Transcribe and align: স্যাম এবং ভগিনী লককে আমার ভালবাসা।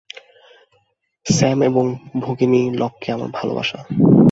স্যাম 1.25 1.57
এবং 1.61 1.85
ভগিনী 2.19 2.61
লককে 2.71 3.07
আমার 3.11 3.29
ভালবাসা। 3.33 3.79